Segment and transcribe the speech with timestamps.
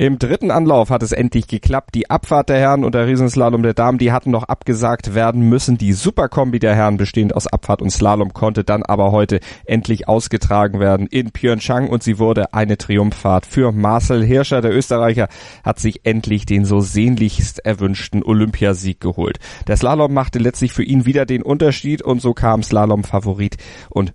[0.00, 1.94] Im dritten Anlauf hat es endlich geklappt.
[1.94, 5.76] Die Abfahrt der Herren und der Riesenslalom der Damen, die hatten noch abgesagt werden müssen.
[5.76, 10.80] Die Superkombi der Herren, bestehend aus Abfahrt und Slalom, konnte dann aber heute endlich ausgetragen
[10.80, 14.62] werden in Pyeongchang und sie wurde eine Triumphfahrt für Marcel Hirscher.
[14.62, 15.28] Der Österreicher
[15.62, 19.36] hat sich endlich den so sehnlichst erwünschten Olympiasieg geholt.
[19.68, 23.58] Der Slalom machte letztlich für ihn wieder den Unterschied und so kam Slalom-Favorit
[23.90, 24.14] und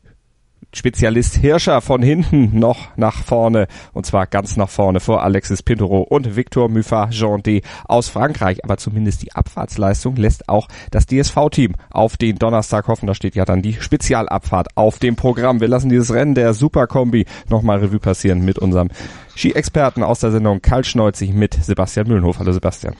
[0.75, 6.01] Spezialist Hirscher von hinten noch nach vorne und zwar ganz nach vorne vor Alexis Pinturo
[6.01, 8.63] und Victor D aus Frankreich.
[8.65, 13.07] Aber zumindest die Abfahrtsleistung lässt auch das DSV-Team auf den Donnerstag hoffen.
[13.07, 15.61] Da steht ja dann die Spezialabfahrt auf dem Programm.
[15.61, 18.89] Wir lassen dieses Rennen der Superkombi nochmal Revue passieren mit unserem
[19.35, 22.39] Ski-Experten aus der Sendung Karl Schneuzig mit Sebastian Mühlenhof.
[22.39, 22.95] Hallo Sebastian.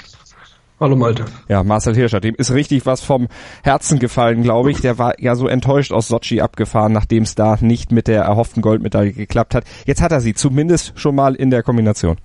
[0.77, 1.23] Hallo Malte.
[1.47, 3.29] Ja, Marcel Hirscher, dem ist richtig was vom
[3.63, 4.81] Herzen gefallen, glaube ich.
[4.81, 8.61] Der war ja so enttäuscht aus Sochi abgefahren, nachdem es da nicht mit der erhofften
[8.61, 9.63] Goldmedaille geklappt hat.
[9.85, 12.17] Jetzt hat er sie zumindest schon mal in der Kombination.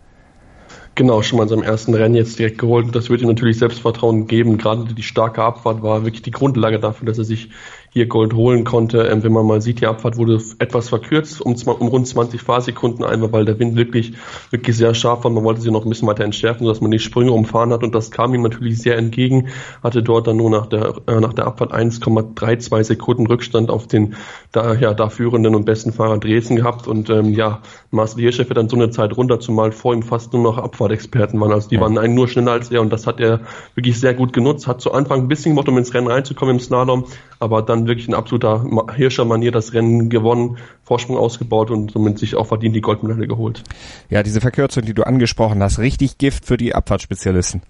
[0.96, 2.92] Genau, schon mal in seinem ersten Rennen jetzt direkt geholt.
[2.92, 4.58] Das wird ihm natürlich Selbstvertrauen geben.
[4.58, 7.50] Gerade die starke Abfahrt war wirklich die Grundlage dafür, dass er sich
[7.90, 9.02] hier Gold holen konnte.
[9.02, 13.04] Ähm, wenn man mal sieht, die Abfahrt wurde etwas verkürzt, um, um rund 20 Fahrsekunden
[13.04, 14.14] einmal, weil der Wind wirklich,
[14.50, 15.30] wirklich sehr scharf war.
[15.30, 17.94] Man wollte sie noch ein bisschen weiter entschärfen, sodass man die Sprünge umfahren hat und
[17.94, 19.48] das kam ihm natürlich sehr entgegen.
[19.82, 24.14] Hatte dort dann nur nach der, äh, nach der Abfahrt 1,32 Sekunden Rückstand auf den
[24.52, 28.68] da, ja, da führenden und besten Fahrer Dresden gehabt und ähm, ja, Marcel Hirschef dann
[28.68, 31.52] so eine Zeit runter, zumal vor ihm fast nur noch Abfahrtexperten waren.
[31.52, 33.40] Also die waren einen nur schneller als er und das hat er
[33.74, 34.66] wirklich sehr gut genutzt.
[34.66, 37.04] Hat zu Anfang ein bisschen gemocht, um ins Rennen reinzukommen im Slalom,
[37.38, 38.64] aber dann wirklich in absoluter
[38.94, 43.62] Hirscher-Manier das Rennen gewonnen, Vorsprung ausgebaut und somit sich auch verdient die Goldmedaille geholt.
[44.08, 47.62] Ja, diese Verkürzung, die du angesprochen hast, richtig Gift für die Abfahrtsspezialisten.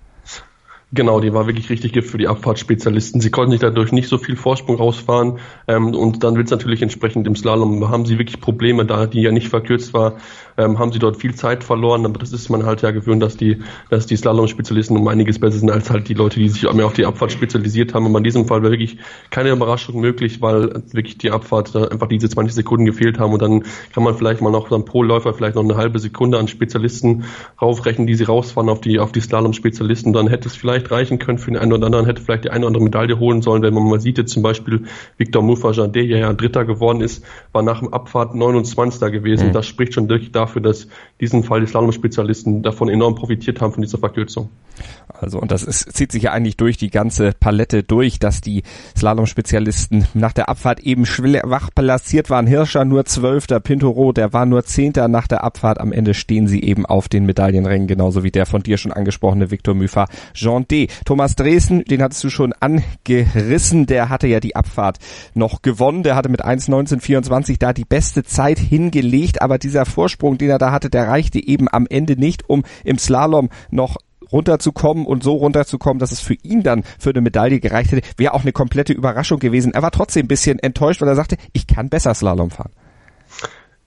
[0.92, 3.20] Genau, die war wirklich richtig Gift für die Abfahrtsspezialisten.
[3.20, 6.82] Sie konnten sich dadurch nicht so viel Vorsprung rausfahren ähm, und dann wird es natürlich
[6.82, 10.16] entsprechend im Slalom, haben sie wirklich Probleme, da die ja nicht verkürzt war,
[10.58, 13.36] ähm, haben sie dort viel Zeit verloren, aber das ist man halt ja gewöhnt, dass
[13.36, 13.58] die,
[13.88, 16.92] dass die Slalom-Spezialisten um einiges besser sind als halt die Leute, die sich mehr auf
[16.92, 18.06] die Abfahrt spezialisiert haben.
[18.06, 18.98] Aber in diesem Fall war wirklich
[19.30, 23.40] keine Überraschung möglich, weil wirklich die Abfahrt da einfach diese 20 Sekunden gefehlt haben und
[23.42, 23.62] dann
[23.94, 27.26] kann man vielleicht mal noch dann pro Läufer vielleicht noch eine halbe Sekunde an Spezialisten
[27.62, 31.18] raufrechnen, die sie rausfahren auf die, auf die Slalom-Spezialisten, dann hätte es vielleicht vielleicht reichen
[31.18, 33.62] können für den einen oder anderen, hätte vielleicht die eine oder andere Medaille holen sollen,
[33.62, 34.84] wenn man mal sieht, jetzt zum Beispiel
[35.16, 39.00] Victor Mufajan, der ja Dritter geworden ist, war nach dem Abfahrt 29.
[39.12, 39.48] gewesen.
[39.48, 39.52] Mhm.
[39.52, 40.88] Das spricht schon wirklich dafür, dass
[41.20, 44.50] diesen Fall die Slalom-Spezialisten davon enorm profitiert haben von dieser Verkürzung.
[45.08, 48.62] Also, und das ist, zieht sich ja eigentlich durch die ganze Palette durch, dass die
[48.96, 52.46] Slalom-Spezialisten nach der Abfahrt eben schwach platziert waren.
[52.46, 55.80] Hirscher nur Zwölfter, Pintoro, der war nur Zehnter nach der Abfahrt.
[55.80, 59.50] Am Ende stehen sie eben auf den Medaillenrängen, genauso wie der von dir schon angesprochene
[59.50, 60.88] Victor Müfer, Jean D.
[61.04, 64.98] Thomas Dresden, den hattest du schon angerissen, der hatte ja die Abfahrt
[65.34, 66.02] noch gewonnen.
[66.02, 70.72] Der hatte mit 1.19.24 da die beste Zeit hingelegt, aber dieser Vorsprung, den er da
[70.72, 73.96] hatte, der reichte eben am Ende nicht, um im Slalom noch
[74.32, 78.34] runterzukommen und so runterzukommen, dass es für ihn dann für eine Medaille gereicht hätte, wäre
[78.34, 79.74] auch eine komplette Überraschung gewesen.
[79.74, 82.72] Er war trotzdem ein bisschen enttäuscht, weil er sagte, ich kann besser Slalom fahren.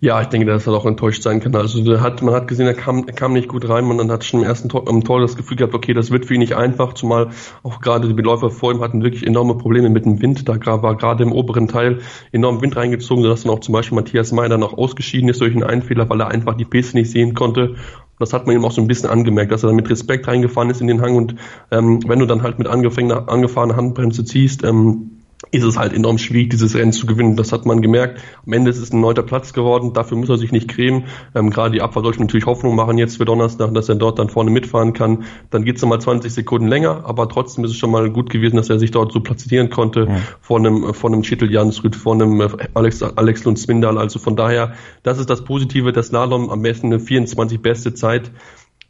[0.04, 1.56] Ja, ich denke, dass er auch enttäuscht sein kann.
[1.56, 3.86] Also der hat, man hat gesehen, er kam, er kam nicht gut rein.
[3.86, 6.34] Man hat schon im ersten Tor, im Tor das Gefühl gehabt, okay, das wird für
[6.34, 7.30] ihn nicht einfach, zumal
[7.64, 10.50] auch gerade die Beläufer vor ihm hatten wirklich enorme Probleme mit dem Wind.
[10.50, 12.00] Da war gerade im oberen Teil
[12.34, 15.54] enorm Wind reingezogen, sodass dann auch zum Beispiel Matthias May dann auch ausgeschieden ist durch
[15.54, 17.76] einen Einfehler, weil er einfach die Piste nicht sehen konnte.
[18.20, 20.70] Das hat man ihm auch so ein bisschen angemerkt, dass er dann mit Respekt reingefahren
[20.70, 21.36] ist in den Hang und
[21.72, 26.50] ähm, wenn du dann halt mit angefahrener Handbremse ziehst, ähm, ist es halt enorm schwierig,
[26.50, 27.36] dieses Rennen zu gewinnen.
[27.36, 28.22] Das hat man gemerkt.
[28.46, 29.94] Am Ende ist es ein neuter Platz geworden.
[29.94, 31.06] Dafür muss er sich nicht cremen.
[31.36, 34.30] Ähm, gerade die Abfahrt sollte natürlich Hoffnung machen jetzt für Donnerstag, dass er dort dann
[34.30, 35.26] vorne mitfahren kann.
[35.50, 38.56] Dann geht es nochmal 20 Sekunden länger, aber trotzdem ist es schon mal gut gewesen,
[38.56, 40.18] dass er sich dort so platzieren konnte ja.
[40.42, 43.98] vor einem, vor einem Schittel Jansrud, vor einem äh, Alex, Alex Lund Swindal.
[43.98, 44.74] Also von daher,
[45.04, 48.32] das ist das Positive, das Slalom am besten eine 24 beste Zeit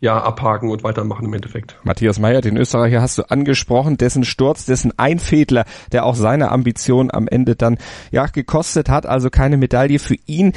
[0.04, 1.78] ja, abhaken und weitermachen im Endeffekt.
[1.84, 5.64] Matthias Meyer, den Österreicher hast du angesprochen, dessen Sturz, dessen Einfädler,
[5.94, 7.78] der auch seine Ambition am Ende dann
[8.12, 10.52] ja gekostet hat, also keine Medaille für ihn.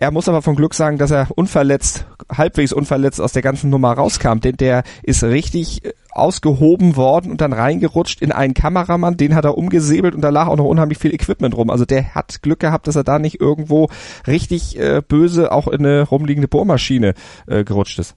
[0.00, 3.92] Er muss aber von Glück sagen, dass er unverletzt, halbwegs unverletzt aus der ganzen Nummer
[3.92, 9.36] rauskam, denn der ist richtig äh, ausgehoben worden und dann reingerutscht in einen Kameramann, den
[9.36, 11.70] hat er umgesäbelt und da lag auch noch unheimlich viel Equipment rum.
[11.70, 13.90] Also der hat Glück gehabt, dass er da nicht irgendwo
[14.26, 17.14] richtig äh, böse auch in eine rumliegende Bohrmaschine
[17.46, 18.16] äh, gerutscht ist.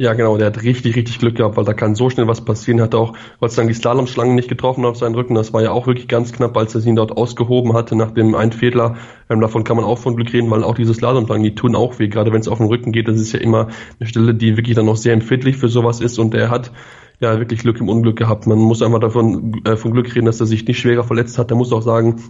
[0.00, 2.80] Ja, genau, der hat richtig, richtig Glück gehabt, weil da kann so schnell was passieren.
[2.80, 5.34] Hat auch Gott sei Dank die Slalomschlangen nicht getroffen auf seinen Rücken.
[5.34, 8.36] Das war ja auch wirklich ganz knapp, als er ihn dort ausgehoben hatte nach dem
[8.36, 8.96] Einfädler.
[9.28, 11.98] Ähm, davon kann man auch von Glück reden, weil auch diese Slalomschlangen, die tun auch
[11.98, 13.08] weh, gerade wenn es auf den Rücken geht.
[13.08, 16.20] Das ist ja immer eine Stelle, die wirklich dann noch sehr empfindlich für sowas ist
[16.20, 16.70] und er hat
[17.18, 18.46] ja wirklich Glück im Unglück gehabt.
[18.46, 21.50] Man muss einfach davon äh, von Glück reden, dass er sich nicht schwerer verletzt hat.
[21.50, 22.22] Er muss auch sagen,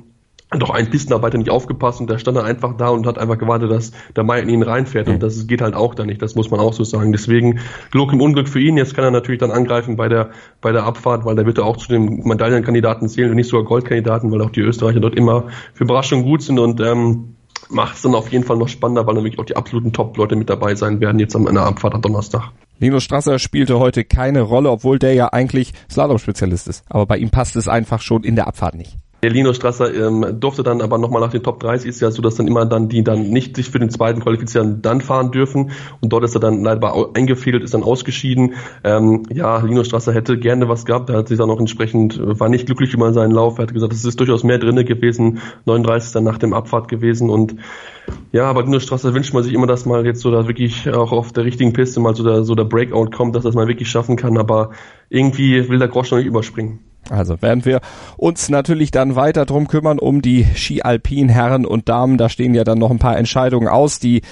[0.50, 3.70] doch ein Pistenarbeiter nicht aufgepasst und der stand dann einfach da und hat einfach gewartet,
[3.70, 6.50] dass der Mai in ihn reinfährt und das geht halt auch da nicht, das muss
[6.50, 7.12] man auch so sagen.
[7.12, 7.60] Deswegen
[7.90, 10.30] Glück im Unglück für ihn, jetzt kann er natürlich dann angreifen bei der,
[10.62, 13.66] bei der Abfahrt, weil da wird er auch zu den Medaillenkandidaten zählen, wenn nicht sogar
[13.66, 17.34] Goldkandidaten, weil auch die Österreicher dort immer für Überraschung gut sind und ähm,
[17.68, 20.48] macht es dann auf jeden Fall noch spannender, weil wirklich auch die absoluten Top-Leute mit
[20.48, 22.52] dabei sein werden jetzt an einer Abfahrt am Donnerstag.
[22.78, 26.84] Linus Strasser spielte heute keine Rolle, obwohl der ja eigentlich Slalom-Spezialist ist.
[26.88, 28.96] Aber bei ihm passt es einfach schon in der Abfahrt nicht.
[29.22, 32.22] Der Lino Strasser ähm, durfte dann aber nochmal nach den Top 30 ist ja so,
[32.22, 35.72] dass dann immer dann die dann nicht sich für den zweiten qualifizieren, dann fahren dürfen.
[36.00, 38.54] Und dort ist er dann leider eingefädelt, ist dann ausgeschieden.
[38.84, 41.10] Ähm, ja, Lino Strasser hätte gerne was gehabt.
[41.10, 43.58] Er hat sich dann auch entsprechend, war nicht glücklich über seinen Lauf.
[43.58, 45.40] Er hat gesagt, es ist durchaus mehr drinne gewesen.
[45.64, 47.28] 39 dann nach dem Abfahrt gewesen.
[47.28, 47.56] Und
[48.30, 51.10] ja, aber Lino Strasser wünscht man sich immer, dass mal jetzt so da wirklich auch
[51.10, 53.90] auf der richtigen Piste mal so der, so der Breakout kommt, dass das mal wirklich
[53.90, 54.38] schaffen kann.
[54.38, 54.70] Aber
[55.08, 56.87] irgendwie will der Grosch noch nicht überspringen.
[57.10, 57.80] Also werden wir
[58.16, 62.18] uns natürlich dann weiter drum kümmern um die Ski-Alpin Herren und Damen.
[62.18, 63.98] Da stehen ja dann noch ein paar Entscheidungen aus.
[63.98, 64.22] Die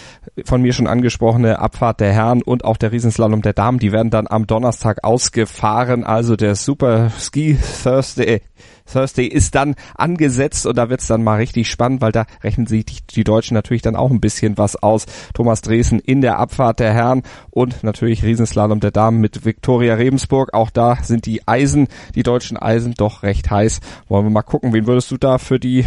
[0.44, 4.10] von mir schon angesprochene Abfahrt der Herren und auch der Riesenslalom der Damen, die werden
[4.10, 6.04] dann am Donnerstag ausgefahren.
[6.04, 8.42] Also der Super Ski Thursday
[8.90, 12.84] Thursday ist dann angesetzt und da wird's dann mal richtig spannend, weil da rechnen sich
[12.84, 15.06] die, die, Deutschen natürlich dann auch ein bisschen was aus.
[15.34, 20.54] Thomas Dresen in der Abfahrt der Herren und natürlich Riesenslalom der Damen mit Viktoria Rebensburg.
[20.54, 23.80] Auch da sind die Eisen, die deutschen Eisen doch recht heiß.
[24.08, 25.86] Wollen wir mal gucken, wen würdest du da für die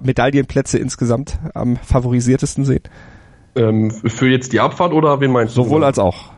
[0.00, 2.82] Medaillenplätze insgesamt am favorisiertesten sehen?
[3.54, 5.64] Ähm, für jetzt die Abfahrt oder wen meinst du?
[5.64, 6.31] Sowohl als auch.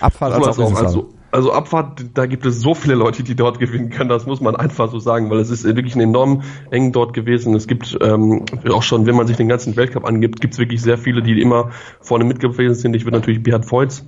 [0.00, 0.74] Abfahrt als, als auch.
[0.74, 4.40] Also, also Abfahrt, da gibt es so viele Leute, die dort gewinnen können, das muss
[4.40, 7.54] man einfach so sagen, weil es ist wirklich ein enorm eng dort gewesen.
[7.54, 10.80] Es gibt ähm, auch schon, wenn man sich den ganzen Weltcup angibt, gibt es wirklich
[10.80, 11.70] sehr viele, die immer
[12.00, 12.94] vorne mitgewesen sind.
[12.94, 14.06] Ich würde natürlich Beat Voits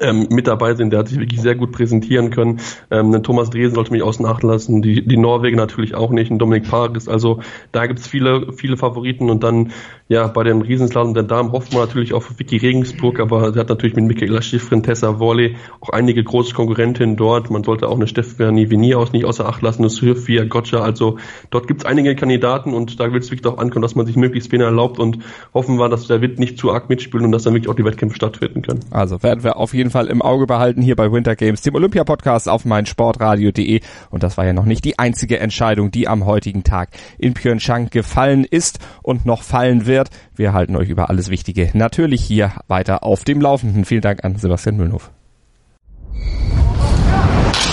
[0.00, 0.90] ähm, mit dabei sind.
[0.90, 2.60] Der hat sich wirklich sehr gut präsentieren können.
[2.90, 6.38] Ähm, Thomas Dresen sollte mich außen achten lassen, die, die Norwegen natürlich auch nicht, ein
[6.38, 7.08] Dominik Paris.
[7.08, 7.40] Also
[7.72, 9.72] da gibt's viele, viele Favoriten und dann
[10.08, 13.68] ja bei dem Riesenslalom der Damen hofft man natürlich auf Vicky Regensburg, aber sie hat
[13.68, 17.50] natürlich mit Michaela Schiffrin, Tessa Worley auch einige große Konkurrentinnen dort.
[17.50, 20.80] Man sollte auch eine Stefanie Venier aus nicht außer Acht lassen, eine Sophia Gotcha.
[20.80, 21.18] Also
[21.50, 24.52] dort gibt's einige Kandidaten und da will es wirklich darauf ankommen, dass man sich möglichst
[24.52, 25.18] wenig erlaubt und
[25.52, 27.84] hoffen wir, dass der Wind nicht zu arg mitspielt und dass dann wirklich auch die
[27.84, 28.80] Wettkämpfe stattfinden können.
[28.90, 32.48] Also werden wir auf jeden Fall im Auge behalten hier bei Winter Games, dem Olympia-Podcast
[32.48, 33.80] auf meinsportradio.de.
[34.10, 37.90] Und das war ja noch nicht die einzige Entscheidung, die am heutigen Tag in Pyeongchang
[37.90, 40.10] gefallen ist und noch fallen wird.
[40.34, 43.84] Wir halten euch über alles Wichtige natürlich hier weiter auf dem Laufenden.
[43.84, 45.10] Vielen Dank an Sebastian Mühlenhof.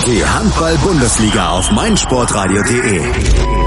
[0.08, 3.41] Die Handball-Bundesliga auf meinsportradio.de.